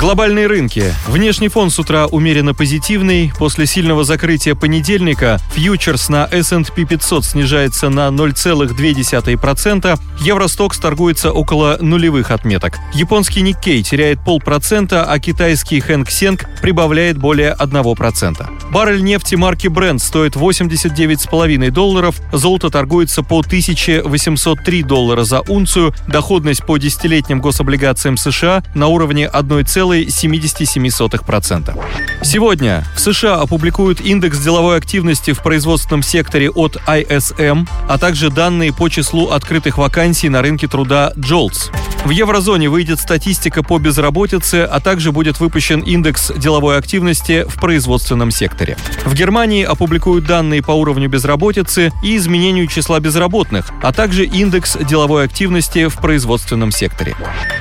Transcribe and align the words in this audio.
Глобальные 0.00 0.46
рынки. 0.46 0.94
Внешний 1.08 1.48
фон 1.48 1.70
с 1.70 1.78
утра 1.80 2.06
умеренно 2.06 2.54
позитивный. 2.54 3.32
После 3.36 3.66
сильного 3.66 4.04
закрытия 4.04 4.54
понедельника 4.54 5.40
фьючерс 5.52 6.08
на 6.08 6.28
S&P 6.30 6.84
500 6.84 7.24
снижается 7.24 7.88
на 7.88 8.06
0,2%. 8.08 10.00
Евростокс 10.20 10.78
торгуется 10.78 11.32
около 11.32 11.78
нулевых 11.80 12.30
отметок. 12.30 12.78
Японский 12.94 13.40
Никкей 13.40 13.82
теряет 13.82 14.24
полпроцента, 14.24 15.02
а 15.02 15.18
китайский 15.18 15.80
Хэнк 15.80 16.08
Сенг 16.10 16.46
прибавляет 16.62 17.18
более 17.18 17.56
1%. 17.58 18.70
Баррель 18.70 19.02
нефти 19.02 19.34
марки 19.34 19.66
Brent 19.66 19.98
стоит 19.98 20.36
89,5 20.36 21.70
долларов. 21.72 22.20
Золото 22.32 22.70
торгуется 22.70 23.24
по 23.24 23.40
1803 23.40 24.82
доллара 24.84 25.24
за 25.24 25.40
унцию. 25.40 25.92
Доходность 26.06 26.64
по 26.64 26.78
десятилетним 26.78 27.40
гособлигациям 27.40 28.16
США 28.16 28.62
на 28.76 28.86
уровне 28.86 29.28
1,5 29.32 29.87
0,77%. 29.88 31.78
Сегодня 32.22 32.84
в 32.94 33.00
США 33.00 33.40
опубликуют 33.40 34.00
индекс 34.00 34.38
деловой 34.38 34.76
активности 34.76 35.32
в 35.32 35.42
производственном 35.42 36.02
секторе 36.02 36.50
от 36.50 36.76
ISM, 36.86 37.68
а 37.88 37.98
также 37.98 38.30
данные 38.30 38.72
по 38.72 38.88
числу 38.88 39.28
открытых 39.28 39.78
вакансий 39.78 40.28
на 40.28 40.42
рынке 40.42 40.66
труда 40.68 41.12
JOLTS. 41.16 41.70
В 42.04 42.10
еврозоне 42.10 42.68
выйдет 42.68 43.00
статистика 43.00 43.62
по 43.62 43.78
безработице, 43.78 44.68
а 44.70 44.80
также 44.80 45.12
будет 45.12 45.40
выпущен 45.40 45.80
индекс 45.80 46.32
деловой 46.36 46.78
активности 46.78 47.44
в 47.48 47.60
производственном 47.60 48.30
секторе. 48.30 48.76
В 49.04 49.14
Германии 49.14 49.64
опубликуют 49.64 50.24
данные 50.24 50.62
по 50.62 50.72
уровню 50.72 51.08
безработицы 51.08 51.92
и 52.02 52.16
изменению 52.16 52.66
числа 52.66 53.00
безработных, 53.00 53.70
а 53.82 53.92
также 53.92 54.24
индекс 54.24 54.76
деловой 54.76 55.24
активности 55.24 55.88
в 55.88 55.96
производственном 55.96 56.70
секторе. 56.70 57.16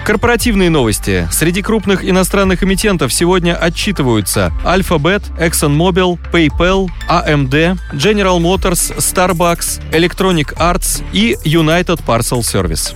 Корпоративные 0.07 0.69
новости. 0.69 1.27
Среди 1.33 1.61
крупных 1.61 2.09
иностранных 2.09 2.63
эмитентов 2.63 3.11
сегодня 3.11 3.57
отчитываются 3.57 4.53
Alphabet, 4.63 5.21
ExxonMobil, 5.37 6.17
PayPal, 6.31 6.87
AMD, 7.09 7.77
General 7.91 8.39
Motors, 8.39 8.95
Starbucks, 8.99 9.81
Electronic 9.91 10.55
Arts 10.55 11.03
и 11.11 11.35
United 11.43 11.99
Parcel 12.07 12.39
Service. 12.39 12.95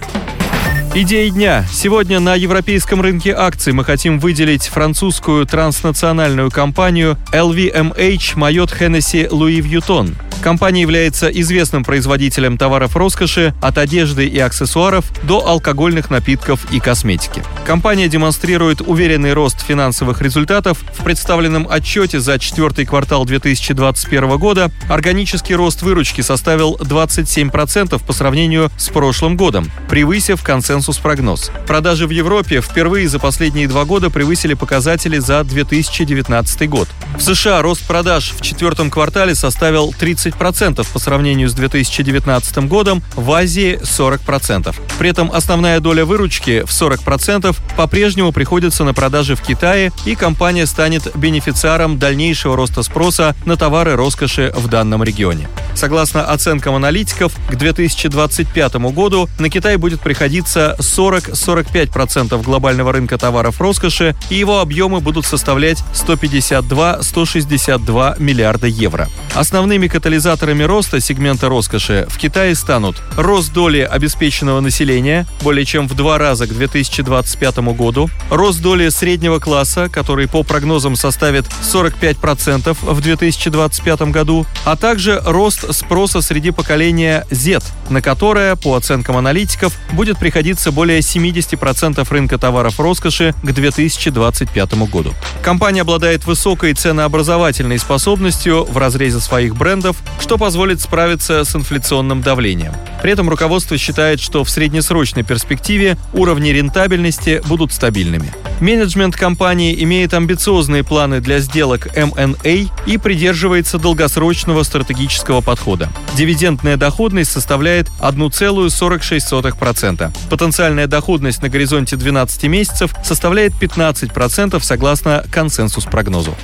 Идеи 0.95 1.28
дня. 1.28 1.66
Сегодня 1.70 2.22
на 2.22 2.36
европейском 2.36 3.02
рынке 3.02 3.36
акций 3.36 3.73
мы 3.73 3.84
хотим 3.84 4.18
выделить 4.18 4.68
французскую 4.68 5.46
транснациональную 5.46 6.50
компанию 6.50 7.18
LVMH 7.34 8.38
Майот 8.38 8.72
Hennessy 8.72 9.28
Louis 9.28 9.59
Vuitton. 9.59 10.16
Компания 10.42 10.81
является 10.81 11.28
известным 11.28 11.84
производителем 11.84 12.58
товаров 12.58 12.95
роскоши 12.95 13.53
от 13.61 13.78
одежды 13.78 14.25
и 14.25 14.39
аксессуаров 14.39 15.06
до 15.23 15.47
алкогольных 15.47 16.09
напитков 16.09 16.66
и 16.73 16.80
косметики. 16.80 17.44
Компания 17.64 18.08
демонстрирует 18.08 18.81
уверенный 18.81 19.34
рост 19.34 19.62
финансовых 19.62 20.19
результатов. 20.22 20.80
В 20.97 21.03
представленном 21.03 21.67
отчете 21.69 22.19
за 22.19 22.39
четвертый 22.39 22.86
квартал 22.86 23.23
2021 23.25 24.38
года 24.39 24.72
органический 24.89 25.53
рост 25.53 25.84
выручки 25.84 26.22
составил 26.22 26.75
27% 26.75 28.03
по 28.03 28.14
сравнению 28.14 28.72
с 28.78 28.89
прошлым 28.89 29.38
годом, 29.38 29.72
превысив 29.89 30.42
консенсус-прогноз. 30.42 31.52
Продажи 31.67 32.08
в 32.08 32.09
Европе 32.09 32.62
впервые 32.62 33.08
за 33.08 33.19
последние 33.19 33.67
два 33.67 33.86
года 33.86 34.09
превысили 34.09 34.56
показатели 34.56 35.19
за 35.19 35.44
2019 35.44 36.67
год. 36.67 36.89
В 37.16 37.22
США 37.22 37.62
рост 37.62 37.86
продаж 37.86 38.34
в 38.36 38.42
четвертом 38.42 38.89
квартале 38.89 39.36
составил 39.36 39.94
30 39.94 40.31
30% 40.32 40.88
по 40.92 41.00
сравнению 41.00 41.50
с 41.50 41.54
2019 41.54 42.68
годом, 42.68 43.04
в 43.16 43.32
Азии 43.32 43.80
40%. 43.82 44.76
При 44.98 45.10
этом 45.10 45.32
основная 45.32 45.80
доля 45.80 46.06
выручки 46.06 46.64
в 46.66 46.70
40% 46.70 47.56
по-прежнему 47.75 48.31
приходится 48.31 48.84
на 48.84 48.94
продажи 48.94 49.36
в 49.36 49.42
Китае, 49.42 49.92
и 50.06 50.16
компания 50.16 50.66
станет 50.66 51.16
бенефициаром 51.16 52.00
дальнейшего 52.00 52.56
роста 52.56 52.84
спроса 52.84 53.36
на 53.46 53.58
товары 53.58 53.96
роскоши 53.96 54.53
в 54.56 54.68
данном 54.68 55.03
регионе. 55.03 55.47
Согласно 55.76 56.26
оценкам 56.26 56.76
аналитиков, 56.76 57.32
к 57.50 57.56
2025 57.56 58.76
году 58.94 59.30
на 59.40 59.50
Китай 59.50 59.78
будет 59.78 60.02
приходиться 60.02 60.76
40-45% 60.80 62.44
глобального 62.44 62.92
рынка 62.92 63.18
товаров 63.18 63.62
роскоши, 63.62 64.14
и 64.30 64.36
его 64.36 64.60
объемы 64.60 65.00
будут 65.00 65.26
составлять 65.26 65.81
152-162 65.94 68.22
миллиарда 68.22 68.68
евро. 68.68 69.08
Основными 69.34 69.88
катализаторами 69.88 70.64
роста 70.64 71.00
сегмента 71.00 71.48
роскоши 71.50 72.06
в 72.10 72.18
Китае 72.18 72.56
станут 72.56 72.98
рост 73.16 73.54
доли 73.54 73.80
обеспеченного 73.80 74.60
населения 74.60 75.26
более 75.42 75.66
чем 75.66 75.88
в 75.88 75.96
два 75.96 76.18
раза 76.18 76.48
к 76.48 76.54
2025 76.54 77.58
году, 77.76 78.10
рост 78.30 78.62
доли 78.62 78.90
среднего 78.90 79.40
класса, 79.40 79.90
который 79.90 80.28
по 80.28 80.44
прогнозам 80.44 80.96
составит 80.96 81.46
45% 81.62 82.78
в 82.81 83.02
2025 83.02 84.02
году, 84.04 84.46
а 84.66 84.76
также 84.76 85.22
рост 85.26 85.71
спроса 85.72 86.22
среди 86.22 86.52
поколения 86.52 87.26
Z, 87.32 87.59
на 87.90 88.02
которое, 88.02 88.56
по 88.56 88.76
оценкам 88.76 89.18
аналитиков, 89.18 89.74
будет 89.94 90.18
приходиться 90.18 90.72
более 90.72 91.00
70% 91.00 92.08
рынка 92.09 92.38
товаров 92.38 92.80
роскоши 92.80 93.34
к 93.44 93.52
2025 93.52 94.74
году. 94.90 95.14
Компания 95.44 95.81
обладает 95.81 96.26
высокой 96.26 96.74
ценообразовательной 96.74 97.80
способностью 97.80 98.66
в 98.66 98.78
разрезе 98.78 99.20
своих 99.20 99.56
брендов, 99.56 99.98
что 100.20 100.38
позволит 100.38 100.81
справиться 100.81 101.44
с 101.44 101.56
инфляционным 101.56 102.22
давлением. 102.22 102.74
При 103.02 103.12
этом 103.12 103.30
руководство 103.30 103.78
считает, 103.78 104.20
что 104.20 104.44
в 104.44 104.50
среднесрочной 104.50 105.24
перспективе 105.24 105.98
уровни 106.14 106.50
рентабельности 106.50 107.42
будут 107.48 107.74
стабильными. 107.74 108.31
Менеджмент 108.60 109.16
компании 109.16 109.76
имеет 109.84 110.14
амбициозные 110.14 110.84
планы 110.84 111.20
для 111.20 111.40
сделок 111.40 111.88
M&A 111.98 112.70
и 112.86 112.98
придерживается 112.98 113.80
долгосрочного 113.80 114.62
стратегического 114.62 115.42
подхода. 115.51 115.89
Дивидендная 116.16 116.78
доходность 116.78 117.29
составляет 117.29 117.89
1,46%. 118.00 120.09
Потенциальная 120.29 120.88
доходность 120.88 121.41
на 121.41 121.50
горизонте 121.50 121.97
12 121.97 122.44
месяцев 122.44 122.95
составляет 123.03 123.51
15% 123.62 124.63
согласно 124.63 125.25
консенсус-прогнозу. 125.29 126.38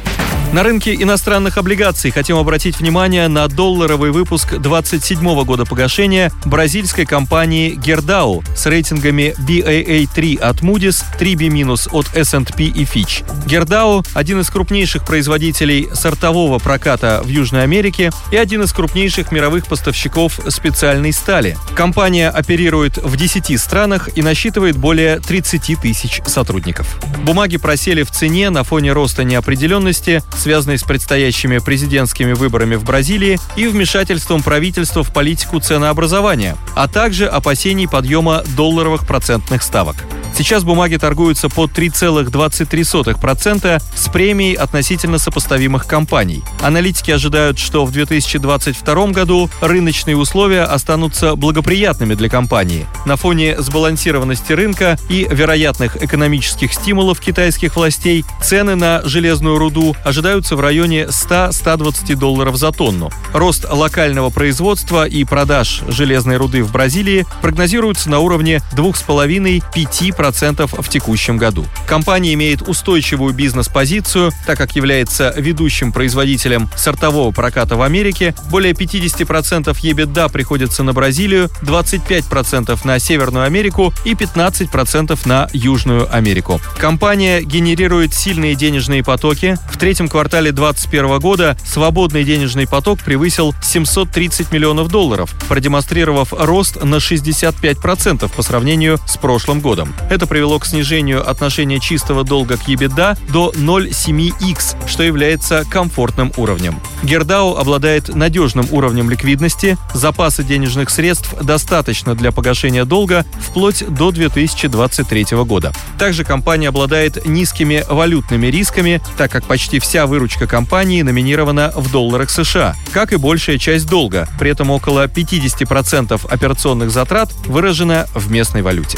На 0.57 0.63
рынке 0.63 0.95
иностранных 0.95 1.59
облигаций 1.59 2.09
хотим 2.09 2.35
обратить 2.35 2.79
внимание 2.79 3.27
на 3.27 3.47
долларовый 3.47 4.09
выпуск 4.09 4.55
27 4.57 5.43
года 5.43 5.65
погашения 5.65 6.31
бразильской 6.45 7.05
компании 7.05 7.77
Gerdau 7.77 8.43
с 8.55 8.65
рейтингами 8.65 9.35
BAA3 9.37 10.39
от 10.39 10.61
Moody's, 10.61 11.03
3B- 11.19 11.89
от 11.91 12.07
S&P 12.15 12.63
и 12.63 12.85
Fitch. 12.85 13.23
Gerdau– 13.45 14.03
один 14.15 14.39
из 14.39 14.49
крупнейших 14.49 15.05
производителей 15.05 15.89
сортового 15.93 16.57
проката 16.57 17.21
в 17.23 17.27
Южной 17.27 17.61
Америке 17.61 18.09
и 18.31 18.35
один 18.35 18.63
из 18.63 18.73
крупнейших 18.73 19.31
мировых 19.31 19.67
поставщиков 19.67 20.39
специальной 20.49 21.13
стали. 21.13 21.55
Компания 21.75 22.31
оперирует 22.31 22.97
в 22.97 23.15
10 23.15 23.61
странах 23.61 24.09
и 24.15 24.23
насчитывает 24.23 24.75
более 24.75 25.19
30 25.19 25.79
тысяч 25.79 26.19
сотрудников. 26.25 26.99
Бумаги 27.21 27.57
просели 27.57 28.01
в 28.01 28.09
цене 28.09 28.49
на 28.49 28.63
фоне 28.63 28.91
роста 28.93 29.23
неопределенности, 29.23 30.23
связанной 30.47 30.77
с 30.77 30.83
предстоящими 30.83 31.57
президентскими 31.57 32.31
выборами 32.31 32.75
в 32.75 32.85
Бразилии 32.85 33.37
и 33.57 33.67
вмешательством 33.67 34.41
правительства 34.41 35.03
в 35.03 35.11
политику 35.11 35.59
ценообразования, 35.59 36.55
а 36.73 36.87
также 36.87 37.27
опасений 37.27 37.85
подъема 37.85 38.43
долларовых 38.55 39.05
процентных 39.05 39.61
ставок. 39.61 39.97
Сейчас 40.37 40.63
бумаги 40.63 40.97
торгуются 40.97 41.49
по 41.49 41.65
3,23% 41.65 43.81
с 43.95 44.09
премией 44.09 44.53
относительно 44.53 45.17
сопоставимых 45.17 45.87
компаний. 45.87 46.43
Аналитики 46.61 47.09
ожидают, 47.09 47.57
что 47.57 47.85
в 47.85 47.91
2022 47.91 49.07
году 49.07 49.49
рыночные 49.61 50.15
условия 50.15 50.61
останутся 50.61 51.35
благоприятными 51.35 52.13
для 52.13 52.29
компании. 52.29 52.85
На 53.07 53.15
фоне 53.15 53.59
сбалансированности 53.59 54.53
рынка 54.53 54.99
и 55.09 55.27
вероятных 55.27 56.03
экономических 56.03 56.71
стимулов 56.71 57.19
китайских 57.19 57.75
властей 57.75 58.23
цены 58.39 58.75
на 58.75 59.01
железную 59.05 59.57
руду 59.57 59.95
ожидаются 60.05 60.55
в 60.55 60.61
районе 60.61 61.05
100-120 61.05 62.13
долларов 62.13 62.57
за 62.57 62.71
тонну. 62.71 63.09
Рост 63.33 63.65
локального 63.67 64.29
производства 64.29 65.07
и 65.07 65.23
продаж 65.23 65.81
железной 65.87 66.37
руды 66.37 66.61
в 66.61 66.71
Бразилии 66.71 67.25
прогнозируется 67.41 68.11
на 68.11 68.19
уровне 68.19 68.61
2,5-5% 68.75 70.26
10% 70.27 70.81
в 70.81 70.89
текущем 70.89 71.37
году. 71.37 71.65
Компания 71.87 72.33
имеет 72.33 72.61
устойчивую 72.61 73.33
бизнес-позицию, 73.33 74.31
так 74.45 74.57
как 74.57 74.75
является 74.75 75.33
ведущим 75.37 75.91
производителем 75.91 76.69
сортового 76.75 77.31
проката 77.31 77.75
в 77.75 77.81
Америке. 77.81 78.33
Более 78.49 78.73
50% 78.73 79.65
EBITDA 79.65 80.31
приходится 80.31 80.83
на 80.83 80.93
Бразилию, 80.93 81.49
25% 81.61 82.79
на 82.83 82.99
Северную 82.99 83.45
Америку 83.45 83.93
и 84.05 84.13
15% 84.13 85.19
на 85.25 85.47
Южную 85.53 86.13
Америку. 86.13 86.61
Компания 86.77 87.41
генерирует 87.41 88.13
сильные 88.13 88.55
денежные 88.55 89.03
потоки. 89.03 89.57
В 89.71 89.77
третьем 89.77 90.07
квартале 90.07 90.51
2021 90.51 91.19
года 91.19 91.57
свободный 91.65 92.23
денежный 92.23 92.67
поток 92.67 92.99
превысил 93.03 93.53
730 93.61 94.51
миллионов 94.51 94.89
долларов, 94.89 95.33
продемонстрировав 95.47 96.33
рост 96.33 96.83
на 96.83 96.95
65% 96.95 98.29
по 98.33 98.41
сравнению 98.41 98.99
с 99.07 99.17
прошлым 99.17 99.61
годом. 99.61 99.93
Это 100.09 100.25
привело 100.25 100.57
к 100.57 100.65
снижению 100.65 101.29
отношения 101.29 101.79
чистого 101.79 102.23
долга 102.23 102.57
к 102.57 102.69
EBITDA 102.69 103.17
до 103.31 103.51
0,7x, 103.53 104.87
что 104.87 105.03
является 105.03 105.65
комфортным 105.69 106.31
уровнем. 106.37 106.79
Гердау 107.03 107.55
обладает 107.57 108.15
надежным 108.15 108.67
уровнем 108.71 109.09
ликвидности, 109.09 109.77
запасы 109.93 110.43
денежных 110.43 110.89
средств 110.89 111.35
достаточно 111.41 112.15
для 112.15 112.31
погашения 112.31 112.85
долга 112.85 113.25
вплоть 113.39 113.83
до 113.87 114.11
2023 114.11 115.25
года. 115.43 115.73
Также 115.99 116.23
компания 116.23 116.69
обладает 116.69 117.25
низкими 117.25 117.83
валютными 117.89 118.47
рисками, 118.47 119.01
так 119.17 119.31
как 119.31 119.43
почти 119.43 119.79
вся 119.79 120.07
выручка 120.07 120.47
компании 120.47 121.01
номинирована 121.01 121.71
в 121.75 121.91
долларах 121.91 122.29
США, 122.29 122.75
как 122.93 123.11
и 123.11 123.17
большая 123.17 123.57
часть 123.57 123.87
долга, 123.87 124.27
при 124.39 124.51
этом 124.51 124.69
около 124.69 125.07
50% 125.07 126.27
операционных 126.29 126.91
затрат 126.91 127.31
выражено 127.45 128.07
в 128.13 128.31
местной 128.31 128.61
валюте. 128.61 128.97